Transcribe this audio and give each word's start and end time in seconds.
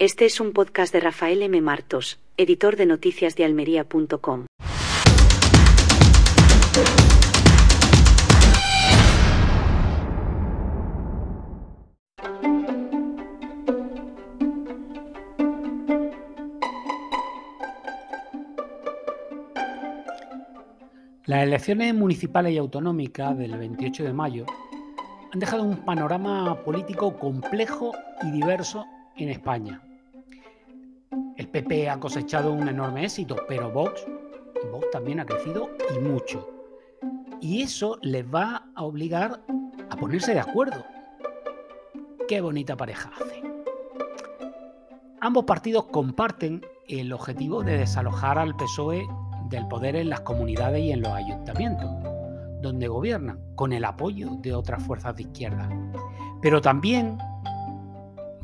Este 0.00 0.26
es 0.26 0.38
un 0.38 0.52
podcast 0.52 0.92
de 0.92 1.00
Rafael 1.00 1.42
M. 1.42 1.60
Martos, 1.60 2.20
editor 2.36 2.76
de 2.76 2.86
noticias 2.86 3.34
de 3.34 3.44
almería.com. 3.44 4.46
Las 21.26 21.42
elecciones 21.42 21.92
municipales 21.92 22.52
y 22.52 22.58
autonómicas 22.58 23.36
del 23.36 23.58
28 23.58 24.04
de 24.04 24.12
mayo 24.12 24.46
han 25.32 25.40
dejado 25.40 25.64
un 25.64 25.84
panorama 25.84 26.62
político 26.62 27.18
complejo 27.18 27.90
y 28.22 28.30
diverso 28.30 28.84
en 29.16 29.30
España. 29.30 29.82
El 31.38 31.46
PP 31.46 31.88
ha 31.88 32.00
cosechado 32.00 32.52
un 32.52 32.68
enorme 32.68 33.04
éxito, 33.04 33.36
pero 33.46 33.70
Vox, 33.70 34.04
Vox 34.72 34.90
también 34.90 35.20
ha 35.20 35.24
crecido 35.24 35.70
y 35.94 36.00
mucho. 36.00 36.50
Y 37.40 37.62
eso 37.62 37.96
les 38.02 38.26
va 38.26 38.68
a 38.74 38.82
obligar 38.82 39.40
a 39.88 39.96
ponerse 39.96 40.34
de 40.34 40.40
acuerdo. 40.40 40.84
Qué 42.26 42.40
bonita 42.40 42.76
pareja 42.76 43.12
hace. 43.14 43.40
Ambos 45.20 45.44
partidos 45.44 45.84
comparten 45.84 46.60
el 46.88 47.12
objetivo 47.12 47.62
de 47.62 47.78
desalojar 47.78 48.36
al 48.36 48.56
PSOE 48.56 49.06
del 49.48 49.68
poder 49.68 49.94
en 49.94 50.08
las 50.08 50.22
comunidades 50.22 50.82
y 50.82 50.90
en 50.90 51.02
los 51.02 51.12
ayuntamientos, 51.12 51.88
donde 52.62 52.88
gobiernan, 52.88 53.38
con 53.54 53.72
el 53.72 53.84
apoyo 53.84 54.30
de 54.40 54.54
otras 54.54 54.82
fuerzas 54.82 55.14
de 55.14 55.22
izquierda. 55.22 55.68
Pero 56.42 56.60
también 56.60 57.16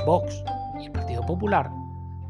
Vox 0.06 0.44
y 0.80 0.84
el 0.84 0.92
Partido 0.92 1.26
Popular 1.26 1.68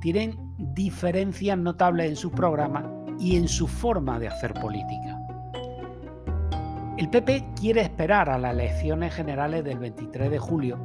tienen 0.01 0.44
diferencias 0.59 1.59
notables 1.59 2.09
en 2.11 2.17
sus 2.17 2.33
programas 2.33 2.85
y 3.19 3.37
en 3.37 3.49
su 3.49 3.67
forma 3.67 4.19
de 4.19 4.29
hacer 4.29 4.55
política. 4.55 5.19
El 6.97 7.11
PP 7.11 7.45
quiere 7.61 7.81
esperar 7.81 8.31
a 8.31 8.39
las 8.39 8.53
elecciones 8.53 9.15
generales 9.15 9.65
del 9.65 9.79
23 9.79 10.31
de 10.31 10.39
julio 10.39 10.79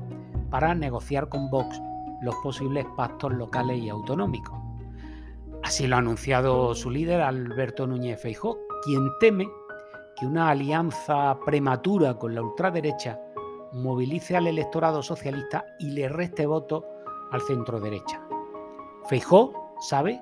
para 0.50 0.74
negociar 0.74 1.30
con 1.30 1.50
Vox 1.50 1.80
los 2.22 2.36
posibles 2.44 2.86
pactos 2.98 3.32
locales 3.32 3.80
y 3.80 3.90
autonómicos. 3.90 4.58
Así 5.64 5.88
lo 5.88 5.96
ha 5.96 6.00
anunciado 6.00 6.74
su 6.74 6.90
líder 6.90 7.22
Alberto 7.22 7.86
Núñez 7.86 8.22
Feijóo, 8.22 8.58
quien 8.84 9.08
teme 9.20 9.48
que 10.18 10.26
una 10.26 10.50
alianza 10.50 11.38
prematura 11.46 12.16
con 12.16 12.34
la 12.34 12.42
ultraderecha 12.42 13.20
movilice 13.74 14.36
al 14.36 14.48
electorado 14.48 15.04
socialista 15.04 15.66
y 15.80 15.92
le 15.92 16.10
reste 16.10 16.46
votos 16.46 16.84
al 17.32 17.42
centro 17.42 17.80
derecha. 17.80 18.29
Feijóo 19.10 19.76
sabe 19.80 20.22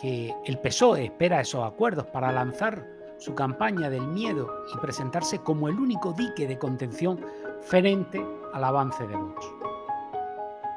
que 0.00 0.32
el 0.44 0.60
PSOE 0.60 1.06
espera 1.06 1.40
esos 1.40 1.64
acuerdos 1.64 2.06
para 2.06 2.30
lanzar 2.30 2.86
su 3.18 3.34
campaña 3.34 3.90
del 3.90 4.06
miedo 4.06 4.48
y 4.72 4.78
presentarse 4.78 5.40
como 5.40 5.66
el 5.66 5.80
único 5.80 6.12
dique 6.12 6.46
de 6.46 6.56
contención 6.56 7.18
frente 7.62 8.24
al 8.52 8.62
avance 8.62 9.04
de 9.04 9.16
Vox. 9.16 9.46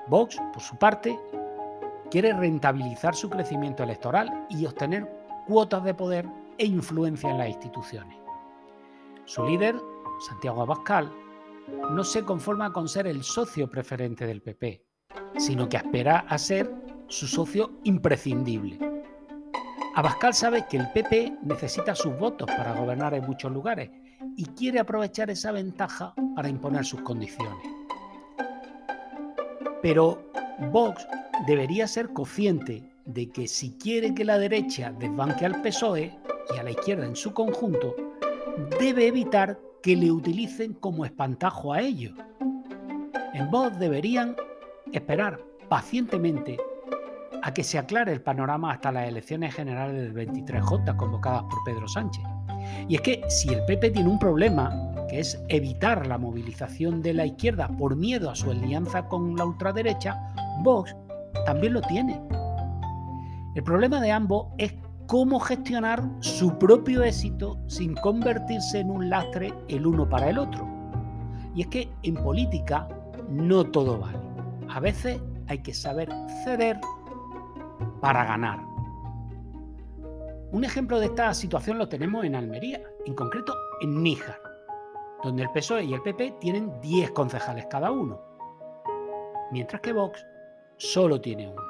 Vox, 0.07 0.38
por 0.52 0.63
su 0.63 0.77
parte, 0.77 1.19
quiere 2.09 2.33
rentabilizar 2.33 3.13
su 3.13 3.29
crecimiento 3.29 3.83
electoral 3.83 4.47
y 4.49 4.66
obtener 4.66 5.07
cuotas 5.45 5.83
de 5.83 5.94
poder 5.94 6.25
e 6.57 6.66
influencia 6.66 7.29
en 7.29 7.38
las 7.38 7.49
instituciones. 7.49 8.17
Su 9.25 9.45
líder, 9.45 9.75
Santiago 10.27 10.63
Abascal, 10.63 11.13
no 11.91 12.03
se 12.03 12.23
conforma 12.23 12.73
con 12.73 12.88
ser 12.88 13.05
el 13.05 13.23
socio 13.23 13.69
preferente 13.69 14.25
del 14.25 14.41
PP, 14.41 14.83
sino 15.38 15.69
que 15.69 15.77
espera 15.77 16.25
a 16.27 16.39
ser 16.39 16.86
su 17.08 17.27
socio 17.27 17.80
imprescindible. 17.83 18.77
Abascal 19.95 20.33
sabe 20.33 20.66
que 20.69 20.77
el 20.77 20.91
PP 20.91 21.38
necesita 21.41 21.95
sus 21.95 22.17
votos 22.17 22.47
para 22.47 22.73
gobernar 22.73 23.13
en 23.13 23.25
muchos 23.25 23.52
lugares 23.52 23.89
y 24.36 24.45
quiere 24.45 24.79
aprovechar 24.79 25.29
esa 25.29 25.51
ventaja 25.51 26.13
para 26.35 26.50
imponer 26.50 26.85
sus 26.85 27.01
condiciones. 27.01 27.57
Pero 29.81 30.31
Vox 30.72 31.07
debería 31.47 31.88
ser 31.88 32.13
consciente 32.13 32.84
de 33.06 33.29
que 33.29 33.47
si 33.47 33.72
quiere 33.72 34.13
que 34.13 34.25
la 34.25 34.38
derecha 34.38 34.91
desbanque 34.91 35.45
al 35.45 35.62
PSOE 35.62 36.16
y 36.53 36.59
a 36.59 36.63
la 36.63 36.72
izquierda 36.72 37.06
en 37.06 37.16
su 37.16 37.34
conjunto, 37.34 37.95
debe 38.79 39.07
evitar 39.07 39.59
que 39.81 39.95
le 39.95 40.12
utilicen 40.12 40.74
como 40.74 41.06
espantajo 41.06 41.74
a 41.74 41.81
ellos. 41.81 42.13
En 43.34 43.50
Vox 43.50 43.79
deberían 43.79 44.35
esperar 44.91 45.39
pacientemente 45.69 46.57
a 47.47 47.53
que 47.53 47.63
se 47.63 47.78
aclare 47.78 48.12
el 48.12 48.22
panorama 48.22 48.74
hasta 48.74 48.91
las 48.91 49.08
elecciones 49.08 49.56
generales 49.56 49.96
del 49.96 50.13
23J 50.13 50.97
convocadas 50.97 51.44
por 51.44 51.63
Pedro 51.63 51.88
Sánchez. 51.88 52.22
Y 52.90 52.96
es 52.96 53.02
que 53.02 53.24
si 53.30 53.47
el 53.53 53.63
PP 53.63 53.91
tiene 53.91 54.09
un 54.09 54.19
problema, 54.19 54.69
que 55.08 55.22
es 55.22 55.41
evitar 55.47 56.06
la 56.07 56.18
movilización 56.18 57.02
de 57.02 57.13
la 57.13 57.25
izquierda 57.25 57.69
por 57.69 57.96
miedo 57.96 58.30
a 58.30 58.36
su 58.36 58.52
alianza 58.52 59.07
con 59.07 59.38
la 59.38 59.46
ultraderecha, 59.46 60.22
Vox 60.62 60.94
también 61.46 61.72
lo 61.72 61.81
tiene. 61.84 62.22
El 63.56 63.63
problema 63.63 64.02
de 64.02 64.12
ambos 64.12 64.47
es 64.57 64.75
cómo 65.06 65.40
gestionar 65.40 66.03
su 66.19 66.57
propio 66.57 67.02
éxito 67.02 67.57
sin 67.68 67.96
convertirse 67.96 68.80
en 68.80 68.91
un 68.91 69.09
lastre 69.09 69.53
el 69.69 69.88
uno 69.88 70.09
para 70.09 70.31
el 70.31 70.38
otro. 70.38 70.68
Y 71.56 71.62
es 71.62 71.68
que 71.68 71.90
en 72.03 72.16
política 72.16 72.90
no 73.30 73.63
todo 73.63 73.97
vale. 73.97 74.19
A 74.68 74.81
veces 74.81 75.22
hay 75.47 75.59
que 75.59 75.74
saber 75.74 76.09
ceder 76.44 76.78
para 78.01 78.25
ganar. 78.25 78.59
Un 80.51 80.63
ejemplo 80.63 80.99
de 80.99 81.07
esta 81.07 81.33
situación 81.33 81.77
lo 81.77 81.89
tenemos 81.89 82.23
en 82.23 82.35
Almería, 82.35 82.81
en 83.05 83.13
concreto 83.13 83.53
en 83.81 84.01
Níjar, 84.01 84.39
donde 85.23 85.43
el 85.43 85.49
PSOE 85.51 85.83
y 85.83 85.93
el 85.93 86.01
PP 86.01 86.35
tienen 86.39 86.79
10 86.79 87.11
concejales 87.11 87.65
cada 87.69 87.91
uno, 87.91 88.19
mientras 89.51 89.81
que 89.81 89.93
Vox 89.93 90.25
solo 90.77 91.19
tiene 91.19 91.49
uno. 91.49 91.61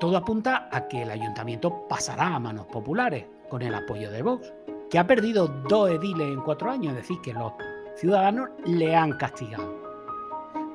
Todo 0.00 0.16
apunta 0.16 0.68
a 0.72 0.88
que 0.88 1.02
el 1.02 1.10
ayuntamiento 1.10 1.86
pasará 1.88 2.34
a 2.34 2.40
manos 2.40 2.66
populares 2.66 3.24
con 3.48 3.62
el 3.62 3.72
apoyo 3.72 4.10
de 4.10 4.22
Vox, 4.22 4.52
que 4.90 4.98
ha 4.98 5.06
perdido 5.06 5.46
dos 5.46 5.90
ediles 5.90 6.26
en 6.26 6.40
cuatro 6.40 6.70
años, 6.70 6.94
es 6.94 7.02
decir, 7.02 7.18
que 7.22 7.32
los 7.32 7.52
ciudadanos 7.94 8.50
le 8.64 8.96
han 8.96 9.12
castigado. 9.12 9.80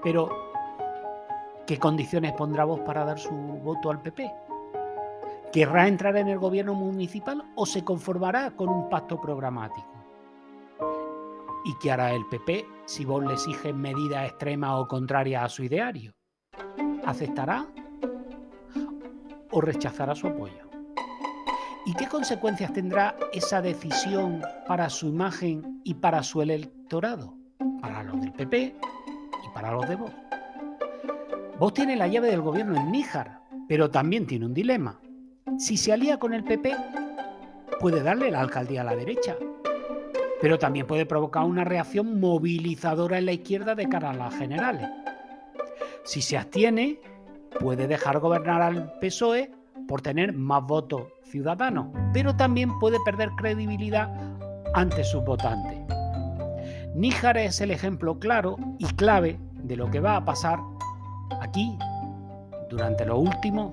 Pero, 0.01 0.29
¿qué 1.67 1.77
condiciones 1.77 2.31
pondrá 2.31 2.63
Vox 2.63 2.81
para 2.83 3.03
dar 3.03 3.19
su 3.19 3.29
voto 3.29 3.91
al 3.91 4.01
PP? 4.01 4.31
¿Querrá 5.51 5.87
entrar 5.87 6.15
en 6.15 6.29
el 6.29 6.39
gobierno 6.39 6.73
municipal 6.73 7.43
o 7.55 7.65
se 7.65 7.83
conformará 7.83 8.51
con 8.51 8.69
un 8.69 8.89
pacto 8.89 9.19
programático? 9.19 9.87
¿Y 11.65 11.77
qué 11.79 11.91
hará 11.91 12.13
el 12.13 12.25
PP 12.27 12.65
si 12.85 13.03
vos 13.03 13.23
le 13.23 13.33
exige 13.33 13.73
medidas 13.73 14.29
extremas 14.29 14.79
o 14.79 14.87
contrarias 14.87 15.43
a 15.43 15.49
su 15.49 15.63
ideario? 15.63 16.13
¿Aceptará 17.05 17.67
o 19.51 19.61
rechazará 19.61 20.15
su 20.15 20.27
apoyo? 20.27 20.69
¿Y 21.85 21.93
qué 21.95 22.07
consecuencias 22.07 22.71
tendrá 22.71 23.15
esa 23.33 23.61
decisión 23.61 24.41
para 24.67 24.89
su 24.89 25.07
imagen 25.07 25.81
y 25.83 25.95
para 25.95 26.23
su 26.23 26.41
electorado? 26.41 27.33
Para 27.81 28.03
los 28.03 28.21
del 28.21 28.31
PP 28.31 28.75
y 29.45 29.53
para 29.53 29.71
los 29.71 29.87
de 29.87 29.95
vos. 29.95 30.26
Vos 31.59 31.73
tiene 31.73 31.95
la 31.95 32.07
llave 32.07 32.29
del 32.29 32.41
gobierno 32.41 32.79
en 32.79 32.91
Níjar, 32.91 33.39
pero 33.67 33.89
también 33.89 34.27
tiene 34.27 34.45
un 34.45 34.53
dilema. 34.53 34.99
Si 35.57 35.75
se 35.75 35.91
alía 35.91 36.19
con 36.19 36.35
el 36.35 36.43
PP, 36.43 36.75
puede 37.79 38.03
darle 38.03 38.29
la 38.29 38.41
alcaldía 38.41 38.81
a 38.81 38.83
la 38.83 38.95
derecha, 38.95 39.35
pero 40.39 40.59
también 40.59 40.85
puede 40.85 41.07
provocar 41.07 41.45
una 41.45 41.63
reacción 41.63 42.19
movilizadora 42.19 43.17
en 43.17 43.25
la 43.25 43.31
izquierda 43.31 43.73
de 43.73 43.89
cara 43.89 44.11
a 44.11 44.13
las 44.13 44.35
generales. 44.35 44.87
Si 46.03 46.21
se 46.21 46.37
abstiene, 46.37 46.99
puede 47.59 47.87
dejar 47.87 48.19
gobernar 48.19 48.61
al 48.61 48.93
PSOE 48.99 49.49
por 49.87 50.01
tener 50.01 50.33
más 50.33 50.63
votos 50.63 51.07
ciudadanos, 51.23 51.87
pero 52.13 52.35
también 52.35 52.77
puede 52.77 52.97
perder 53.03 53.29
credibilidad 53.31 54.13
ante 54.75 55.03
sus 55.03 55.25
votantes. 55.25 55.79
Níjar 56.93 57.37
es 57.37 57.61
el 57.61 57.71
ejemplo 57.71 58.19
claro 58.19 58.57
y 58.77 58.85
clave 58.93 59.39
de 59.63 59.75
lo 59.75 59.89
que 59.89 59.99
va 59.99 60.17
a 60.17 60.25
pasar 60.25 60.59
aquí 61.47 61.77
durante 62.69 63.05
los 63.05 63.19
últimos 63.19 63.71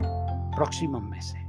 próximos 0.55 1.03
meses. 1.03 1.41